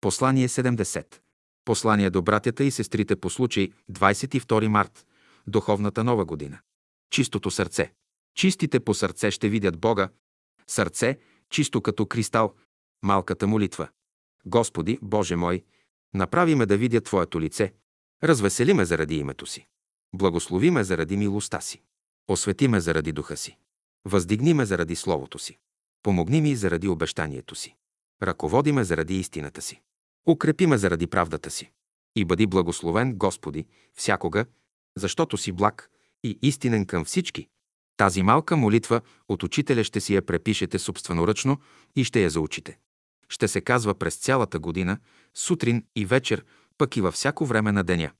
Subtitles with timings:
[0.00, 1.20] Послание 70.
[1.64, 5.06] Послание до братята и сестрите по случай 22 март,
[5.46, 6.58] Духовната нова година.
[7.10, 7.92] Чистото сърце.
[8.34, 10.08] Чистите по сърце ще видят Бога.
[10.66, 11.18] Сърце,
[11.50, 12.54] чисто като кристал.
[13.02, 13.88] Малката молитва.
[14.46, 15.64] Господи, Боже мой,
[16.14, 17.72] направи ме да видя Твоето лице.
[18.24, 19.66] Развесели ме заради името си.
[20.14, 21.82] Благослови ме заради милостта си.
[22.28, 23.56] Освети ме заради духа си.
[24.04, 25.58] Въздигни ме заради Словото си.
[26.02, 27.74] Помогни ми заради обещанието си.
[28.22, 29.80] Ръководи ме заради истината си.
[30.28, 31.70] Укрепи ме заради правдата си.
[32.16, 34.46] И бъди благословен, Господи, всякога,
[34.96, 35.90] защото си благ
[36.24, 37.48] и истинен към всички.
[37.96, 41.58] Тази малка молитва от учителя ще си я препишете собственоръчно
[41.96, 42.78] и ще я заучите.
[43.28, 44.98] Ще се казва през цялата година,
[45.34, 46.44] сутрин и вечер,
[46.78, 48.10] пък и във всяко време на деня.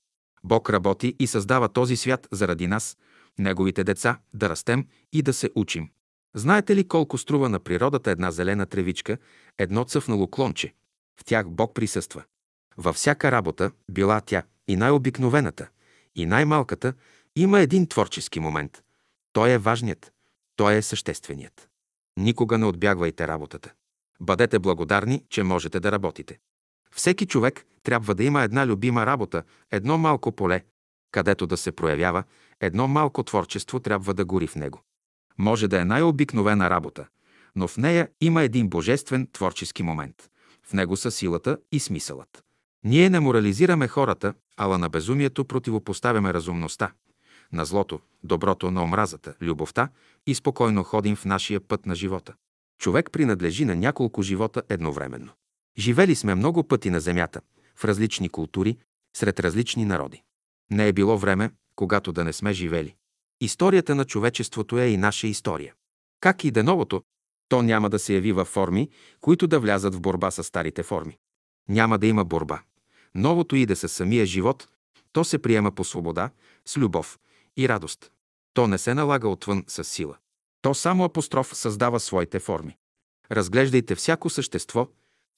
[0.45, 2.97] Бог работи и създава този свят заради нас,
[3.39, 5.89] неговите деца, да растем и да се учим.
[6.35, 9.19] Знаете ли колко струва на природата една зелена тревичка,
[9.59, 10.75] едно цъфнало клонче?
[11.21, 12.25] В тях Бог присъства.
[12.77, 15.69] Във всяка работа, била тя и най-обикновената,
[16.17, 16.93] и най-малката,
[17.37, 18.83] има един творчески момент.
[19.33, 20.13] Той е важният,
[20.57, 21.69] той е същественият.
[22.17, 23.73] Никога не отбягвайте работата.
[24.21, 26.39] Бъдете благодарни, че можете да работите.
[26.95, 30.65] Всеки човек трябва да има една любима работа, едно малко поле,
[31.11, 32.25] където да се проявява,
[32.61, 34.83] едно малко творчество трябва да гори в него.
[35.39, 37.07] Може да е най-обикновена работа,
[37.57, 40.31] но в нея има един божествен творчески момент.
[40.69, 42.45] В него са силата и смисълът.
[42.85, 46.93] Ние не морализираме хората, ала на безумието противопоставяме разумността,
[47.53, 49.89] на злото, доброто, на омразата, любовта
[50.27, 52.35] и спокойно ходим в нашия път на живота.
[52.81, 55.33] Човек принадлежи на няколко живота едновременно.
[55.79, 57.41] Живели сме много пъти на Земята,
[57.77, 58.77] в различни култури,
[59.17, 60.23] сред различни народи.
[60.71, 62.95] Не е било време, когато да не сме живели.
[63.41, 65.75] Историята на човечеството е и наша история.
[66.21, 67.03] Как и да новото,
[67.49, 71.19] то няма да се яви във форми, които да влязат в борба с старите форми.
[71.69, 72.63] Няма да има борба.
[73.15, 74.69] Новото иде със самия живот,
[75.13, 76.31] то се приема по свобода,
[76.67, 77.19] с любов
[77.57, 78.13] и радост.
[78.55, 80.17] То не се налага отвън с сила.
[80.63, 82.77] То само апостроф създава своите форми.
[83.33, 84.89] Разглеждайте всяко същество,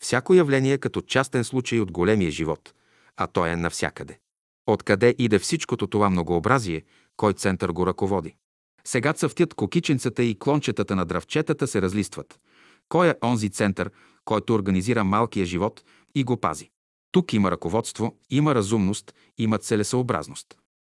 [0.02, 2.74] всяко явление като частен случай от големия живот,
[3.16, 4.18] а той е навсякъде.
[4.66, 6.82] Откъде иде всичкото това многообразие,
[7.16, 8.36] кой център го ръководи?
[8.84, 12.40] Сега цъфтят кокиченцата и клончетата на дравчетата се разлистват.
[12.88, 13.90] Кой е онзи център,
[14.24, 16.70] който организира малкия живот и го пази?
[17.12, 20.46] Тук има ръководство, има разумност, има целесъобразност.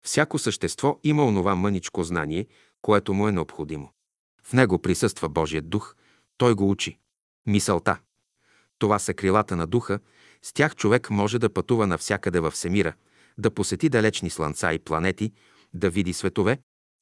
[0.06, 2.46] Всяко същество има онова мъничко знание,
[2.82, 3.90] което му е необходимо.
[4.44, 5.94] В него присъства Божият дух,
[6.38, 6.98] той го учи.
[7.46, 7.98] Мисълта.
[8.78, 9.98] Това са крилата на духа,
[10.42, 12.92] с тях човек може да пътува навсякъде във всемира,
[13.38, 15.32] да посети далечни слънца и планети,
[15.74, 16.58] да види светове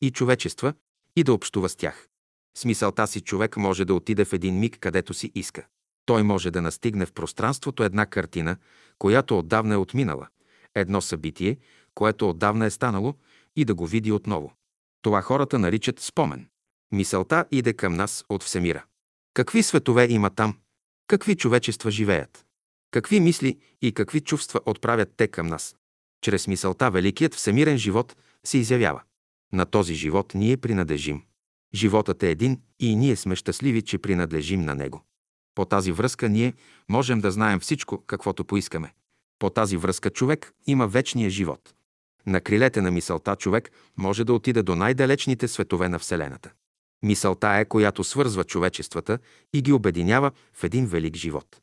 [0.07, 0.75] и човечества
[1.17, 2.09] и да общува с тях.
[2.57, 5.67] С мисълта си човек може да отиде в един миг, където си иска.
[6.07, 8.57] Той може да настигне в пространството една картина,
[8.99, 10.29] която отдавна е отминала,
[10.75, 11.59] едно събитие,
[11.95, 13.15] което отдавна е станало,
[13.57, 14.53] и да го види отново.
[15.03, 16.49] Това хората наричат спомен.
[16.93, 18.85] Мисълта иде към нас от Всемира.
[19.35, 20.59] Какви светове има там?
[21.07, 22.45] Какви човечества живеят?
[22.91, 25.77] Какви мисли и какви чувства отправят те към нас?
[26.21, 29.03] Чрез мисълта великият всемирен живот се изявява.
[29.55, 31.23] На този живот ние принадлежим.
[31.75, 35.03] Животът е един и ние сме щастливи, че принадлежим на него.
[35.55, 36.55] По тази връзка ние
[36.89, 38.93] можем да знаем всичко, каквото поискаме.
[39.39, 41.75] По тази връзка човек има вечния живот.
[42.27, 46.51] На крилете на мисълта човек може да отиде до най-далечните светове на Вселената.
[47.03, 49.19] Мисълта е, която свързва човечествата
[49.53, 51.61] и ги обединява в един велик живот.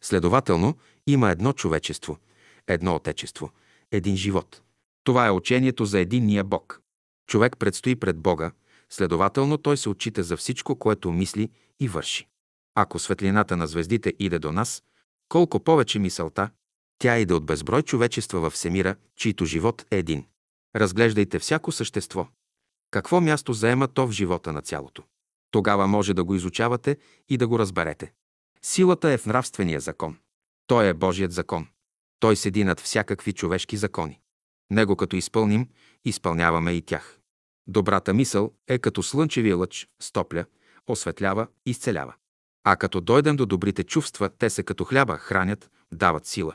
[0.00, 2.18] Следователно, има едно човечество,
[2.66, 3.50] едно отечество,
[3.92, 4.62] един живот.
[5.04, 6.83] Това е учението за единния Бог.
[7.26, 8.52] Човек предстои пред Бога,
[8.90, 12.28] следователно той се отчита за всичко, което мисли и върши.
[12.74, 14.82] Ако светлината на звездите иде до нас,
[15.28, 16.50] колко повече мисълта,
[16.98, 20.26] тя иде от безброй човечества във всемира, чийто живот е един.
[20.76, 22.28] Разглеждайте всяко същество.
[22.90, 25.02] Какво място заема то в живота на цялото?
[25.50, 26.96] Тогава може да го изучавате
[27.28, 28.12] и да го разберете.
[28.62, 30.16] Силата е в нравствения закон.
[30.66, 31.66] Той е Божият закон.
[32.20, 34.20] Той седи над всякакви човешки закони.
[34.70, 35.68] Него като изпълним,
[36.04, 37.20] изпълняваме и тях.
[37.66, 40.44] Добрата мисъл е като слънчевия лъч, стопля,
[40.86, 42.14] осветлява, изцелява.
[42.64, 46.54] А като дойдем до добрите чувства, те са като хляба, хранят, дават сила.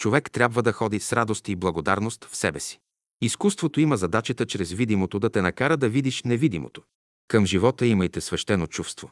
[0.00, 2.80] Човек трябва да ходи с радост и благодарност в себе си.
[3.20, 6.82] Изкуството има задачата чрез видимото да те накара да видиш невидимото.
[7.28, 9.10] Към живота имайте свещено чувство.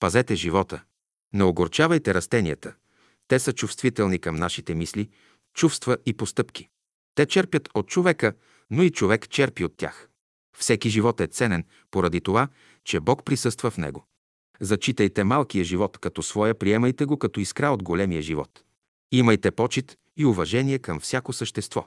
[0.00, 0.82] Пазете живота.
[1.32, 2.74] Не огорчавайте растенията.
[3.28, 5.08] Те са чувствителни към нашите мисли,
[5.54, 6.68] чувства и постъпки.
[7.14, 8.32] Те черпят от човека,
[8.70, 10.07] но и човек черпи от тях.
[10.58, 12.48] Всеки живот е ценен поради това,
[12.84, 14.04] че Бог присъства в него.
[14.60, 18.62] Зачитайте малкия живот като своя, приемайте го като искра от големия живот.
[19.12, 21.86] Имайте почет и уважение към всяко същество.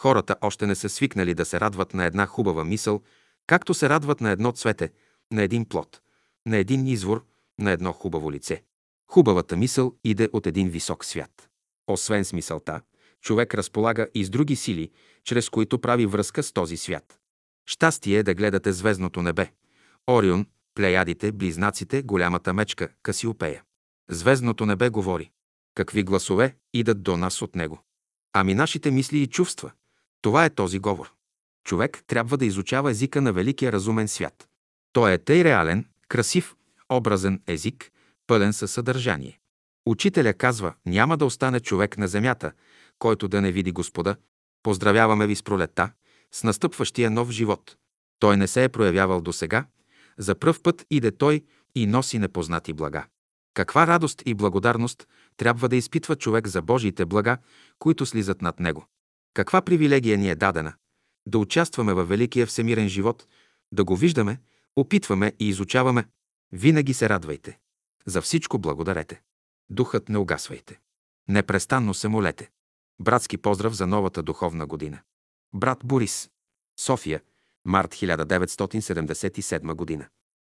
[0.00, 3.02] Хората още не са свикнали да се радват на една хубава мисъл,
[3.46, 4.92] както се радват на едно цвете,
[5.32, 6.00] на един плод,
[6.46, 7.24] на един извор,
[7.58, 8.62] на едно хубаво лице.
[9.10, 11.48] Хубавата мисъл иде от един висок свят.
[11.86, 12.80] Освен с мисълта,
[13.20, 14.90] човек разполага и с други сили,
[15.24, 17.19] чрез които прави връзка с този свят.
[17.70, 19.50] Щастие е да гледате звездното небе.
[20.08, 23.62] Орион, плеядите, близнаците, голямата мечка, Касиопея.
[24.10, 25.30] Звездното небе говори.
[25.74, 27.82] Какви гласове идат до нас от него?
[28.32, 29.72] Ами нашите мисли и чувства.
[30.22, 31.12] Това е този говор.
[31.64, 34.48] Човек трябва да изучава езика на великия разумен свят.
[34.92, 36.54] Той е тъй реален, красив,
[36.88, 37.90] образен език,
[38.26, 39.38] пълен със съдържание.
[39.86, 42.52] Учителя казва, няма да остане човек на земята,
[42.98, 44.16] който да не види Господа.
[44.62, 45.92] Поздравяваме ви с пролета,
[46.32, 47.76] с настъпващия нов живот.
[48.18, 49.66] Той не се е проявявал до сега,
[50.18, 51.44] за пръв път иде той
[51.74, 53.06] и носи непознати блага.
[53.54, 57.38] Каква радост и благодарност трябва да изпитва човек за Божиите блага,
[57.78, 58.86] които слизат над него.
[59.34, 60.74] Каква привилегия ни е дадена?
[61.26, 63.26] Да участваме във великия всемирен живот,
[63.72, 64.40] да го виждаме,
[64.76, 66.04] опитваме и изучаваме.
[66.52, 67.58] Винаги се радвайте.
[68.06, 69.20] За всичко благодарете.
[69.70, 70.80] Духът не угасвайте.
[71.28, 72.50] Непрестанно се молете.
[73.00, 75.00] Братски поздрав за новата духовна година.
[75.52, 76.30] Брат Борис.
[76.76, 77.22] София.
[77.64, 80.08] Март 1977 година.